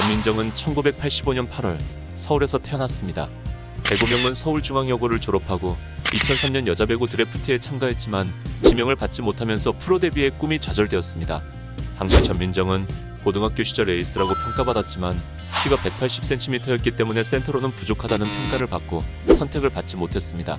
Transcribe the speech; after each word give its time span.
전민정은 0.00 0.52
1985년 0.52 1.50
8월 1.50 1.78
서울에서 2.14 2.58
태어났습니다. 2.58 3.28
배구명은 3.84 4.32
서울중앙여고를 4.32 5.20
졸업하고 5.20 5.76
2003년 6.04 6.66
여자배구 6.66 7.06
드래프트에 7.06 7.58
참가했지만 7.58 8.32
지명을 8.62 8.96
받지 8.96 9.20
못하면서 9.20 9.72
프로 9.78 9.98
데뷔의 9.98 10.38
꿈이 10.38 10.58
좌절되었습니다. 10.58 11.42
당시 11.98 12.24
전민정은 12.24 12.86
고등학교 13.24 13.62
시절 13.62 13.90
에이스라고 13.90 14.32
평가받았지만 14.32 15.14
키가 15.64 15.76
180cm였기 15.76 16.96
때문에 16.96 17.22
센터로는 17.22 17.72
부족하다는 17.72 18.24
평가를 18.24 18.68
받고 18.68 19.04
선택을 19.34 19.68
받지 19.68 19.96
못했습니다. 19.96 20.58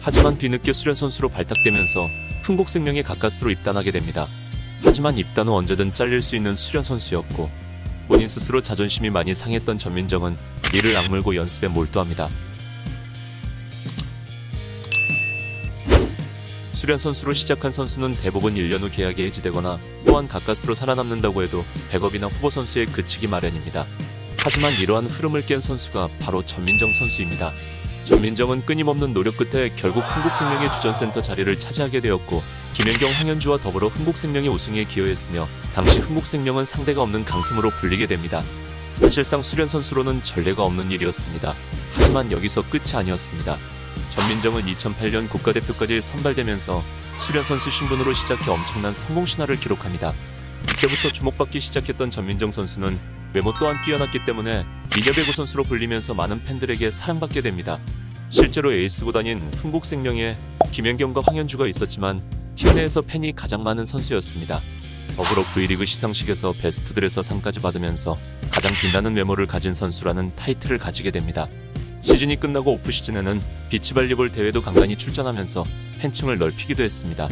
하지만 0.00 0.38
뒤늦게 0.38 0.72
수련 0.72 0.94
선수로 0.94 1.28
발탁되면서 1.30 2.06
흥국생명에 2.44 3.02
가까스로 3.02 3.50
입단하게 3.50 3.90
됩니다. 3.90 4.28
하지만 4.84 5.18
입단 5.18 5.48
후 5.48 5.56
언제든 5.56 5.92
잘릴 5.92 6.22
수 6.22 6.36
있는 6.36 6.54
수련 6.54 6.84
선수였고 6.84 7.65
본인 8.08 8.28
스스로 8.28 8.62
자존심이 8.62 9.10
많이 9.10 9.34
상했던 9.34 9.78
전민정은 9.78 10.36
이를 10.74 10.96
악물고 10.96 11.36
연습에 11.36 11.68
몰두합니다. 11.68 12.28
수련 16.72 16.98
선수로 16.98 17.32
시작한 17.32 17.72
선수는 17.72 18.16
대부분 18.16 18.54
1년 18.54 18.82
후 18.82 18.90
계약이 18.90 19.24
해지되거나 19.24 19.78
또한 20.04 20.28
가까스로 20.28 20.74
살아남는다고 20.74 21.42
해도 21.42 21.64
백업이나 21.90 22.28
후보 22.28 22.48
선수에 22.50 22.84
그치기 22.84 23.26
마련입니다. 23.26 23.86
하지만 24.38 24.72
이러한 24.80 25.06
흐름을 25.06 25.46
깬 25.46 25.60
선수가 25.60 26.08
바로 26.20 26.44
전민정 26.44 26.92
선수입니다. 26.92 27.52
전민정은 28.06 28.64
끊임없는 28.64 29.12
노력 29.12 29.36
끝에 29.36 29.74
결국 29.74 30.00
흥국생명의 30.02 30.72
주전센터 30.74 31.20
자리를 31.20 31.58
차지하게 31.58 32.00
되었고 32.00 32.40
김연경, 32.74 33.10
황현주와 33.10 33.58
더불어 33.58 33.88
흥국생명의 33.88 34.48
우승에 34.48 34.84
기여했으며 34.84 35.48
당시 35.74 35.98
흥국생명은 35.98 36.64
상대가 36.64 37.02
없는 37.02 37.24
강팀으로 37.24 37.70
불리게 37.70 38.06
됩니다. 38.06 38.44
사실상 38.94 39.42
수련 39.42 39.66
선수로는 39.66 40.22
전례가 40.22 40.62
없는 40.62 40.92
일이었습니다. 40.92 41.52
하지만 41.94 42.30
여기서 42.30 42.62
끝이 42.70 42.94
아니었습니다. 42.94 43.58
전민정은 44.10 44.62
2008년 44.62 45.28
국가대표까지 45.28 46.00
선발되면서 46.00 46.84
수련 47.18 47.42
선수 47.42 47.72
신분으로 47.72 48.12
시작해 48.12 48.48
엄청난 48.48 48.94
성공 48.94 49.26
신화를 49.26 49.58
기록합니다. 49.58 50.14
그때부터 50.68 51.08
주목받기 51.12 51.58
시작했던 51.58 52.10
전민정 52.10 52.52
선수는 52.52 52.96
외모 53.34 53.52
또한 53.58 53.76
뛰어났기 53.84 54.24
때문에 54.24 54.64
미녀 54.96 55.12
배구 55.12 55.30
선수로 55.30 55.62
불리면서 55.64 56.14
많은 56.14 56.42
팬들에게 56.42 56.90
사랑받게 56.90 57.42
됩니다. 57.42 57.78
실제로 58.30 58.72
에이스 58.72 59.04
구단인 59.04 59.52
흥국생명에 59.56 60.38
김연경과 60.72 61.20
황현주가 61.22 61.66
있었지만 61.66 62.22
팀 62.54 62.74
내에서 62.74 63.02
팬이 63.02 63.34
가장 63.34 63.62
많은 63.62 63.84
선수였습니다. 63.84 64.62
더불어 65.14 65.42
V리그 65.52 65.84
시상식에서 65.84 66.54
베스트 66.58 66.94
드레서 66.94 67.22
상까지 67.22 67.60
받으면서 67.60 68.16
가장 68.50 68.72
빛나는 68.72 69.14
외모를 69.14 69.46
가진 69.46 69.74
선수라는 69.74 70.34
타이틀을 70.34 70.78
가지게 70.78 71.10
됩니다. 71.10 71.46
시즌이 72.00 72.40
끝나고 72.40 72.72
오프시즌에는 72.72 73.42
비치발리볼 73.68 74.32
대회도 74.32 74.62
간간히 74.62 74.96
출전하면서 74.96 75.64
팬층을 75.98 76.38
넓히기도 76.38 76.82
했습니다. 76.82 77.28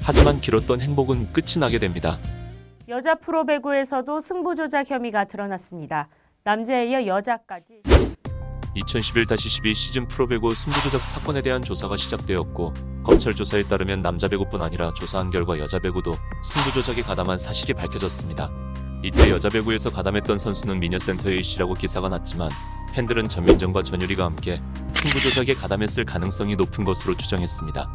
하지만 0.00 0.40
길었던 0.40 0.80
행복은 0.80 1.34
끝이 1.34 1.58
나게 1.60 1.78
됩니다. 1.78 2.18
여자 2.88 3.14
프로배구에서도 3.16 4.18
승부 4.22 4.54
조작 4.54 4.90
혐의가 4.90 5.26
드러났습니다. 5.26 6.08
남자에 6.44 6.90
이어 6.90 7.06
여자까지 7.06 7.82
2011-12 8.74 9.74
시즌 9.76 10.08
프로배구 10.08 10.52
승부조작 10.52 11.00
사건에 11.00 11.40
대한 11.40 11.62
조사가 11.62 11.96
시작되었고 11.96 12.72
검찰 13.04 13.32
조사에 13.32 13.62
따르면 13.62 14.02
남자 14.02 14.26
배구뿐 14.26 14.60
아니라 14.60 14.92
조사한 14.94 15.30
결과 15.30 15.56
여자 15.60 15.78
배구도 15.78 16.16
승부조작에 16.42 17.02
가담한 17.02 17.38
사실이 17.38 17.74
밝혀졌습니다. 17.74 18.50
이때 19.04 19.30
여자 19.30 19.48
배구에서 19.50 19.90
가담했던 19.90 20.38
선수는 20.38 20.80
미녀센터의 20.80 21.44
씨라고 21.44 21.74
기사가 21.74 22.08
났지만 22.08 22.50
팬들은 22.92 23.28
전민정과 23.28 23.84
전유리가 23.84 24.24
함께 24.24 24.60
승부조작에 24.94 25.54
가담했을 25.54 26.04
가능성이 26.04 26.56
높은 26.56 26.84
것으로 26.84 27.16
추정했습니다. 27.16 27.88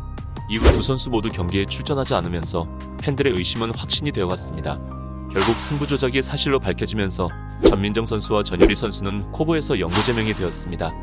이후 0.50 0.72
두 0.72 0.81
선수 0.81 1.09
모두 1.09 1.30
경기에 1.30 1.66
출전하지 1.66 2.13
않으면서 2.13 2.66
팬들의 3.02 3.34
의심은 3.34 3.72
확신이 3.75 4.13
되어갔습니다. 4.13 4.80
결국 5.34 5.59
승부조작이 5.59 6.22
사실로 6.22 6.59
밝혀지면서 6.59 7.30
전민정 7.66 8.06
선수와 8.06 8.44
전유리 8.44 8.75
선수는 8.75 9.31
코보에서 9.31 9.79
영구 9.79 10.03
제명이 10.03 10.34
되었습니다. 10.34 10.94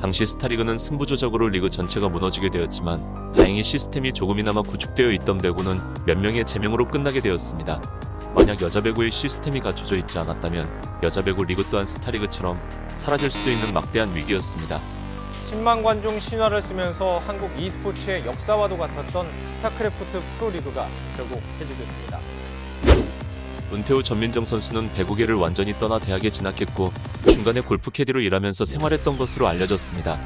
당시 0.00 0.26
스타리그는 0.26 0.78
승부조작으로 0.78 1.50
리그 1.50 1.70
전체가 1.70 2.08
무너지게 2.08 2.50
되었지만 2.50 3.32
다행히 3.32 3.62
시스템이 3.62 4.12
조금이나마 4.12 4.62
구축되어 4.62 5.12
있던 5.12 5.38
배구는 5.38 5.78
몇 6.06 6.18
명의 6.18 6.44
제명으로 6.44 6.88
끝나게 6.88 7.20
되었습니다. 7.20 7.80
만약 8.34 8.60
여자 8.62 8.80
배구의 8.80 9.10
시스템이 9.10 9.60
갖춰져 9.60 9.96
있지 9.96 10.18
않았다면 10.18 11.00
여자 11.02 11.20
배구 11.20 11.44
리그 11.44 11.64
또한 11.70 11.86
스타리그처럼 11.86 12.60
사라질 12.94 13.30
수도 13.30 13.50
있는 13.50 13.72
막대한 13.74 14.14
위기였습니다. 14.14 14.80
10만 15.50 15.82
관중 15.82 16.18
신화를 16.18 16.62
쓰면서 16.62 17.18
한국 17.18 17.50
e스포츠의 17.60 18.24
역사와도 18.24 18.78
같았던 18.78 19.26
스타크래프트 19.56 20.20
프로리그가 20.38 20.86
결국 21.16 21.42
해지됐습니다. 21.60 22.18
은퇴 23.72 23.94
후 23.94 24.02
전민정 24.02 24.44
선수는 24.44 24.92
배구계를 24.94 25.34
완전히 25.34 25.72
떠나 25.74 25.98
대학에 25.98 26.30
진학했고 26.30 26.92
중간에 27.28 27.60
골프 27.60 27.90
캐디로 27.90 28.20
일하면서 28.20 28.64
생활했던 28.64 29.16
것으로 29.16 29.46
알려졌습니다. 29.46 30.18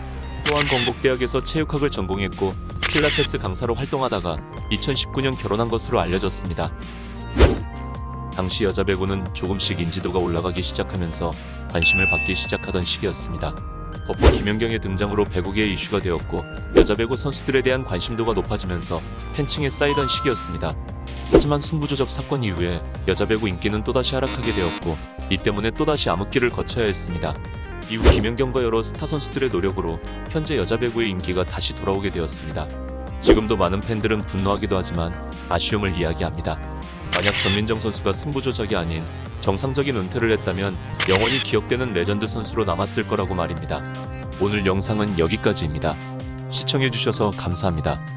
또한 0.46 0.64
건국대학에서 0.66 1.42
체육학을 1.42 1.90
전공했고 1.90 2.54
필라테스 2.90 3.38
강사로 3.38 3.74
활동하다가 3.74 4.38
2019년 4.70 5.36
결혼한 5.40 5.68
것으로 5.68 6.00
알려졌습니다. 6.00 6.72
당시 8.34 8.64
여자 8.64 8.82
배구는 8.82 9.32
조금씩 9.34 9.80
인지도가 9.80 10.18
올라가기 10.18 10.62
시작하면서 10.62 11.30
관심을 11.70 12.06
받기 12.08 12.34
시작하던 12.34 12.82
시기였습니다. 12.82 13.54
더불어 14.06 14.30
김연경의 14.32 14.80
등장으로 14.80 15.24
배구계의 15.24 15.74
이슈가 15.74 16.00
되었고 16.00 16.42
여자 16.76 16.94
배구 16.94 17.16
선수들에 17.16 17.62
대한 17.62 17.84
관심도가 17.84 18.32
높아지면서 18.32 19.00
팬층이 19.34 19.70
쌓이던 19.70 20.08
시기였습니다. 20.08 20.74
하지만 21.30 21.60
승부조작 21.60 22.08
사건 22.08 22.44
이후에 22.44 22.82
여자 23.08 23.26
배구 23.26 23.48
인기는 23.48 23.82
또다시 23.84 24.14
하락하게 24.14 24.52
되었고 24.52 24.96
이 25.30 25.36
때문에 25.36 25.70
또다시 25.70 26.10
암흑기를 26.10 26.50
거쳐야 26.50 26.86
했습니다. 26.86 27.34
이후 27.90 28.10
김연경과 28.10 28.62
여러 28.62 28.82
스타 28.82 29.06
선수들의 29.06 29.50
노력으로 29.50 30.00
현재 30.30 30.56
여자 30.56 30.76
배구의 30.76 31.10
인기가 31.10 31.44
다시 31.44 31.74
돌아오게 31.74 32.10
되었습니다. 32.10 32.66
지금도 33.20 33.56
많은 33.56 33.80
팬들은 33.80 34.18
분노하기도 34.26 34.76
하지만 34.76 35.12
아쉬움을 35.48 35.98
이야기합니다. 35.98 36.58
만약 37.14 37.32
전민정 37.42 37.80
선수가 37.80 38.12
승부조작이 38.12 38.74
아닌 38.76 39.02
정상적인 39.40 39.96
은퇴를 39.96 40.32
했다면 40.32 40.76
영원히 41.08 41.38
기억되는 41.38 41.92
레전드 41.92 42.26
선수로 42.26 42.64
남았을 42.64 43.06
거라고 43.06 43.34
말입니다. 43.34 43.82
오늘 44.40 44.66
영상은 44.66 45.18
여기까지입니다. 45.18 45.94
시청해주셔서 46.50 47.32
감사합니다. 47.32 48.13